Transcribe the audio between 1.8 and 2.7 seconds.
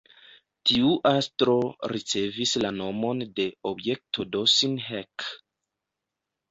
ricevis